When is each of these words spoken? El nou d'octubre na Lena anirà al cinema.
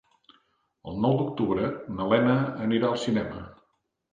El 0.91 0.95
nou 1.03 1.13
d'octubre 1.19 1.67
na 1.99 2.09
Lena 2.15 2.35
anirà 2.67 2.91
al 2.91 2.99
cinema. 3.07 3.45